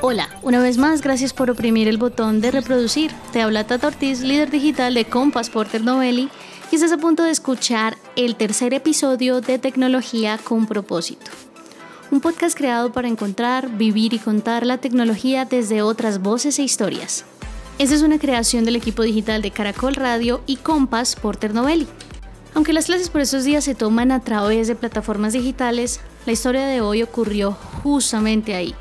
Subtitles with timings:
[0.00, 3.10] Hola, una vez más, gracias por oprimir el botón de reproducir.
[3.30, 6.30] Te habla Tata Ortiz, líder digital de Compass Porter Novelli,
[6.72, 11.30] y estás a punto de escuchar el tercer episodio de Tecnología con propósito.
[12.10, 17.26] Un podcast creado para encontrar, vivir y contar la tecnología desde otras voces e historias.
[17.78, 21.86] Esta es una creación del equipo digital de Caracol Radio y Compass Porter Novelli.
[22.54, 26.66] Aunque las clases por estos días se toman a través de plataformas digitales, la historia
[26.66, 27.52] de hoy ocurrió
[27.82, 28.74] justamente ahí.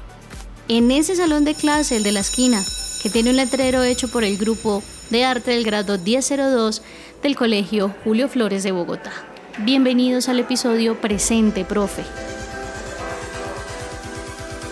[0.67, 2.61] En ese salón de clase, el de la esquina,
[3.01, 6.81] que tiene un letrero hecho por el grupo de arte del grado 1002
[7.21, 9.11] del Colegio Julio Flores de Bogotá.
[9.59, 12.03] Bienvenidos al episodio Presente, profe.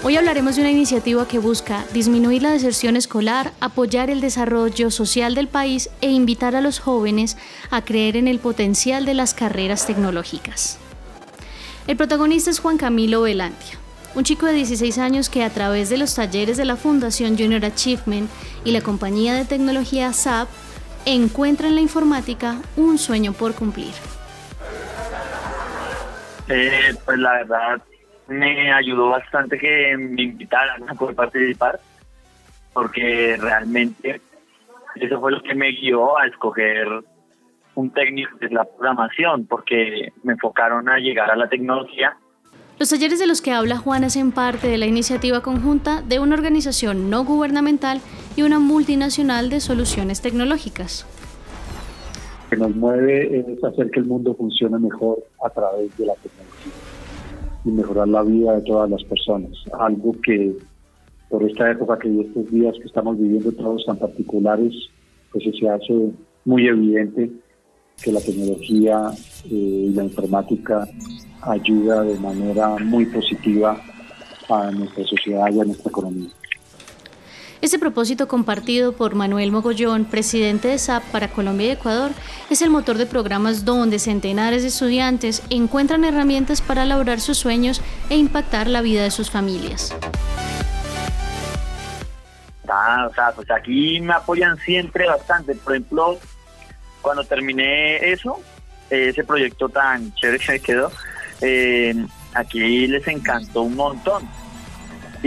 [0.08, 5.34] Hoy hablaremos de una iniciativa que busca disminuir la deserción escolar, apoyar el desarrollo social
[5.34, 7.38] del país e invitar a los jóvenes
[7.72, 10.78] a creer en el potencial de las carreras tecnológicas.
[11.88, 13.80] El protagonista es Juan Camilo Velandia,
[14.14, 17.66] un chico de 16 años que a través de los talleres de la Fundación Junior
[17.66, 18.30] Achievement
[18.64, 20.48] y la compañía de tecnología SAP
[21.08, 23.96] encuentra en la informática un sueño por cumplir.
[26.48, 27.82] Eh, pues la verdad,
[28.28, 31.80] me ayudó bastante que me invitaran a poder participar,
[32.74, 34.22] porque realmente
[34.96, 36.88] eso fue lo que me guió a escoger
[37.76, 42.16] un técnico de la programación, porque me enfocaron a llegar a la tecnología.
[42.80, 46.36] Los talleres de los que habla Juan hacen parte de la iniciativa conjunta de una
[46.36, 48.02] organización no gubernamental
[48.36, 51.06] y una multinacional de soluciones tecnológicas.
[52.44, 56.14] Lo que nos mueve es hacer que el mundo funcione mejor a través de la
[56.16, 56.45] tecnología
[57.66, 59.52] y mejorar la vida de todas las personas.
[59.78, 60.56] Algo que
[61.30, 64.74] por esta época que estos días que estamos viviendo todos tan particulares,
[65.32, 66.12] pues se hace
[66.46, 67.32] muy evidente
[68.02, 69.12] que la tecnología
[69.46, 70.88] eh, y la informática
[71.42, 73.78] ayuda de manera muy positiva
[74.50, 76.30] a nuestra sociedad y a nuestra economía.
[77.66, 82.12] Este propósito compartido por Manuel Mogollón, presidente de SAP para Colombia y Ecuador,
[82.52, 87.82] es el motor de programas donde centenares de estudiantes encuentran herramientas para lograr sus sueños
[88.12, 89.96] e impactar la vida de sus familias.
[93.50, 95.56] Aquí me apoyan siempre bastante.
[95.56, 96.20] Por ejemplo,
[97.02, 98.42] cuando terminé eso,
[98.92, 100.92] ese proyecto tan chévere que me quedó,
[101.42, 101.96] eh,
[102.36, 104.45] aquí les encantó un montón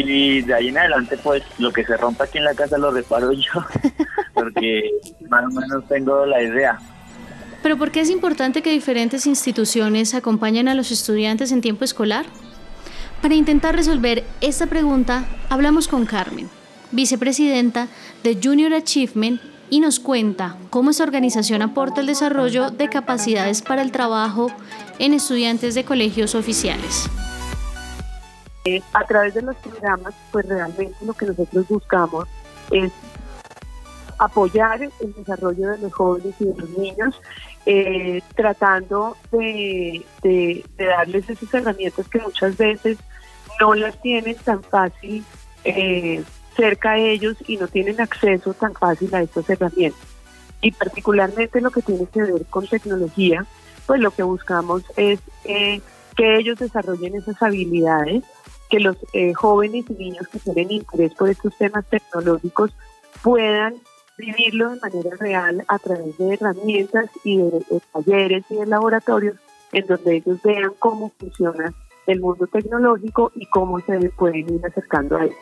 [0.07, 2.91] y de ahí en adelante, pues lo que se rompa aquí en la casa lo
[2.91, 3.65] reparo yo,
[4.35, 4.91] porque
[5.29, 6.79] más o menos tengo la idea.
[7.63, 12.27] Pero ¿por qué es importante que diferentes instituciones acompañen a los estudiantes en tiempo escolar?
[13.21, 16.49] Para intentar resolver esta pregunta, hablamos con Carmen,
[16.93, 17.89] vicepresidenta
[18.23, 23.83] de Junior Achievement, y nos cuenta cómo esta organización aporta el desarrollo de capacidades para
[23.83, 24.51] el trabajo
[24.99, 27.09] en estudiantes de colegios oficiales.
[28.65, 32.27] Eh, a través de los programas, pues realmente lo que nosotros buscamos
[32.71, 32.93] es
[34.19, 37.21] apoyar el desarrollo de los jóvenes y de los niños,
[37.67, 40.05] eh, tratando de,
[40.77, 42.99] darles esas herramientas que muchas veces
[43.61, 45.25] no las tienen tan fácil
[45.63, 46.23] eh,
[46.57, 50.01] cerca de ellos y no tienen acceso tan fácil a estas herramientas.
[50.61, 53.47] Y particularmente lo que tiene que ver con tecnología,
[53.87, 58.25] pues lo que buscamos es que ellos desarrollen esas habilidades
[58.69, 62.73] que los eh, jóvenes y niños que tienen interés por estos temas tecnológicos
[63.23, 63.75] puedan
[64.17, 69.37] vivirlo de manera real a través de herramientas y de, talleres y de laboratorios
[69.73, 71.73] en donde ellos vean cómo funciona
[72.07, 75.33] el mundo tecnológico y cómo se pueden ir acercando a él.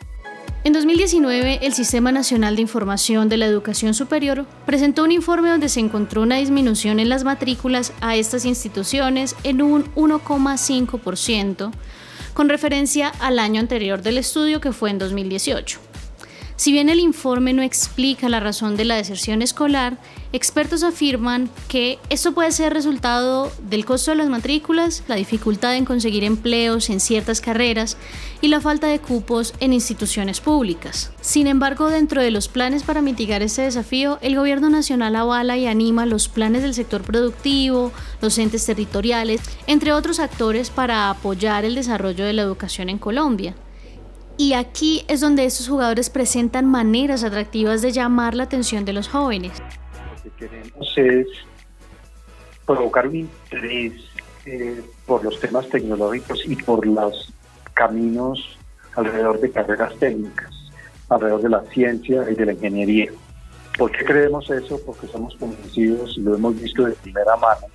[0.63, 5.69] En 2019, el Sistema Nacional de Información de la Educación Superior presentó un informe donde
[5.69, 11.71] se encontró una disminución en las matrículas a estas instituciones en un 1,5%,
[12.37, 15.86] con referencia al año anterior del estudio que fue en 2018.
[16.57, 19.99] Si bien el informe no explica la razón de la deserción escolar,
[20.33, 25.85] expertos afirman que esto puede ser resultado del costo de las matrículas, la dificultad en
[25.85, 27.95] conseguir empleos en ciertas carreras
[28.41, 31.11] y la falta de cupos en instituciones públicas.
[31.21, 35.67] Sin embargo, dentro de los planes para mitigar este desafío, el Gobierno Nacional avala y
[35.67, 41.75] anima los planes del sector productivo, los entes territoriales, entre otros actores para apoyar el
[41.75, 43.53] desarrollo de la educación en Colombia.
[44.37, 49.09] Y aquí es donde estos jugadores presentan maneras atractivas de llamar la atención de los
[49.09, 49.53] jóvenes.
[50.23, 51.27] Lo que queremos es
[52.63, 53.93] provocar un interés
[54.45, 57.33] eh, por los temas tecnológicos y por los
[57.73, 58.57] caminos
[58.95, 60.51] alrededor de carreras técnicas,
[61.09, 63.11] alrededor de la ciencia y de la ingeniería.
[63.75, 64.79] ¿Por qué creemos eso?
[64.85, 67.67] Porque somos convencidos y lo hemos visto de primera mano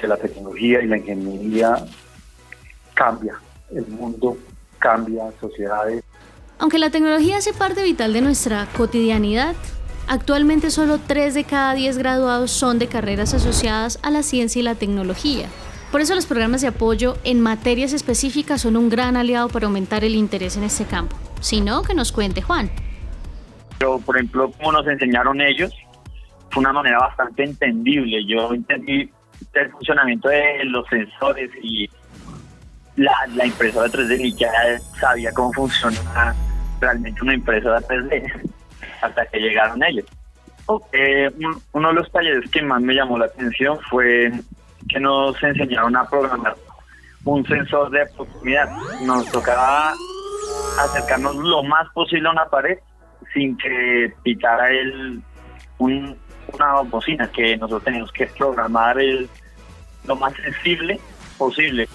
[0.00, 1.84] que la tecnología y la ingeniería
[2.94, 3.40] cambia,
[3.72, 4.36] el mundo
[4.78, 6.02] cambia, sociedades.
[6.58, 9.54] Aunque la tecnología hace parte vital de nuestra cotidianidad,
[10.08, 14.62] actualmente solo 3 de cada 10 graduados son de carreras asociadas a la ciencia y
[14.62, 15.48] la tecnología.
[15.92, 20.04] Por eso los programas de apoyo en materias específicas son un gran aliado para aumentar
[20.04, 21.16] el interés en este campo.
[21.40, 22.70] Si no, que nos cuente Juan.
[23.78, 25.72] Pero, por ejemplo, como nos enseñaron ellos,
[26.50, 28.24] fue una manera bastante entendible.
[28.26, 29.10] Yo entendí
[29.52, 31.88] el funcionamiento de los sensores y
[32.96, 34.50] la, la impresora 3D y ya
[34.98, 36.34] sabía cómo funciona
[36.80, 38.50] realmente una impresora 3D
[39.02, 40.06] hasta que llegaron ellos.
[40.92, 41.30] Eh,
[41.72, 44.32] uno de los talleres que más me llamó la atención fue
[44.88, 46.56] que nos enseñaron a programar
[47.24, 48.68] un sensor de proximidad.
[49.02, 49.94] Nos tocaba
[50.80, 52.78] acercarnos lo más posible a una pared
[53.32, 55.20] sin que pitara el,
[55.78, 56.16] un,
[56.52, 59.28] una bocina, que nosotros tenemos que programar el,
[60.04, 61.00] lo más sensible
[61.38, 61.88] posible.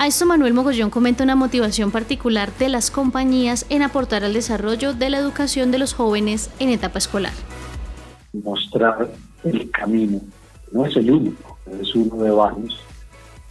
[0.00, 4.94] A esto Manuel Mogollón comenta una motivación particular de las compañías en aportar al desarrollo
[4.94, 7.32] de la educación de los jóvenes en etapa escolar.
[8.32, 9.10] Mostrar
[9.42, 10.20] el camino,
[10.70, 12.78] no es el único, es uno de varios,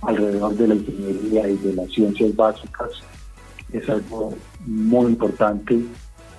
[0.02, 2.92] alrededor de la ingeniería y de las ciencias básicas,
[3.74, 4.34] es algo
[4.66, 5.84] muy importante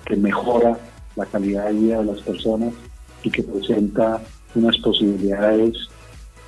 [0.05, 0.75] que mejora
[1.17, 2.73] la calidad de vida de las personas
[3.21, 4.19] y que presenta
[4.55, 5.77] unas posibilidades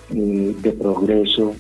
[0.09, 1.53] eh, de progreso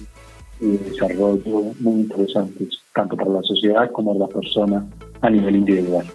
[0.61, 4.85] y desarrollo muy interesantes, tanto para la sociedad como para la persona
[5.21, 6.05] a nivel individual.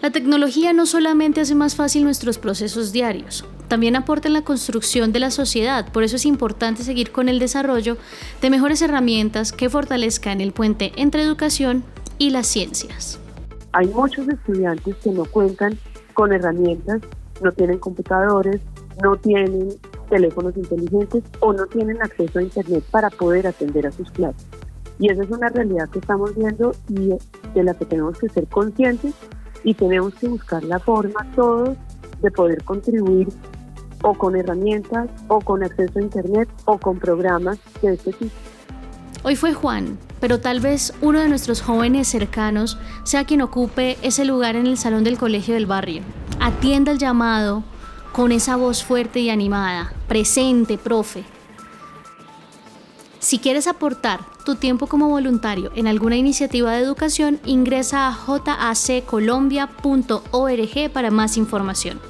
[0.00, 5.12] La tecnología no solamente hace más fácil nuestros procesos diarios, también aporta en la construcción
[5.12, 7.96] de la sociedad, por eso es importante seguir con el desarrollo
[8.42, 11.84] de mejores herramientas que fortalezcan el puente entre educación
[12.18, 13.18] y las ciencias.
[13.72, 15.78] Hay muchos estudiantes que no cuentan
[16.12, 17.00] con herramientas,
[17.42, 18.60] no tienen computadores,
[19.02, 19.70] no tienen
[20.14, 24.46] teléfonos inteligentes o no tienen acceso a Internet para poder atender a sus clases.
[25.00, 27.14] Y esa es una realidad que estamos viendo y
[27.52, 29.12] de la que tenemos que ser conscientes
[29.64, 31.76] y tenemos que buscar la forma todos
[32.22, 33.26] de poder contribuir
[34.02, 38.36] o con herramientas o con acceso a Internet o con programas de este tipo.
[39.24, 44.24] Hoy fue Juan, pero tal vez uno de nuestros jóvenes cercanos sea quien ocupe ese
[44.24, 46.02] lugar en el salón del colegio del barrio.
[46.38, 47.64] Atienda el llamado
[48.14, 49.92] con esa voz fuerte y animada.
[50.06, 51.24] Presente, profe.
[53.18, 60.92] Si quieres aportar tu tiempo como voluntario en alguna iniciativa de educación, ingresa a jaccolombia.org
[60.92, 62.00] para más información.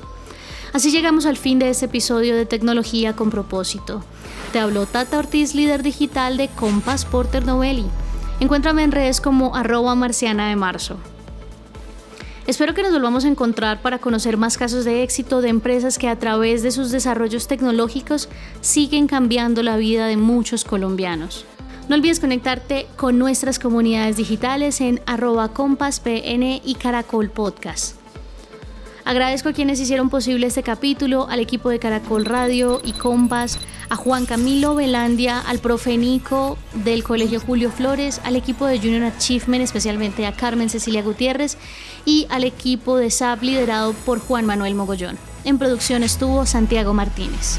[0.75, 4.05] Así llegamos al fin de este episodio de Tecnología con propósito.
[4.53, 7.87] Te habló Tata Ortiz, líder digital de Compass Porter Novelli.
[8.41, 10.99] Encuéntrame en redes como arroba marciana de marzo.
[12.47, 16.09] Espero que nos volvamos a encontrar para conocer más casos de éxito de empresas que
[16.09, 18.29] a través de sus desarrollos tecnológicos
[18.61, 21.47] siguen cambiando la vida de muchos colombianos.
[21.89, 28.04] No olvides conectarte con nuestras comunidades digitales en arroba compaspn y Caracol Podcast.
[29.05, 33.59] Agradezco a quienes hicieron posible este capítulo, al equipo de Caracol Radio y Compas,
[33.91, 39.03] a Juan Camilo Velandia, al profe Nico del Colegio Julio Flores, al equipo de Junior
[39.03, 41.59] Achievement, especialmente a Carmen Cecilia Gutiérrez
[42.07, 45.19] y al equipo de SAP liderado por Juan Manuel Mogollón.
[45.45, 47.59] En producción estuvo Santiago Martínez.